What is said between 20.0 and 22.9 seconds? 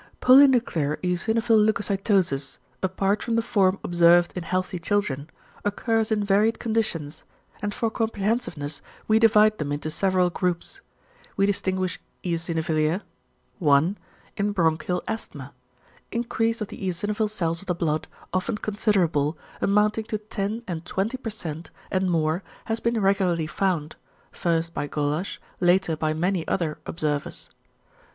to 10 and 20% and more has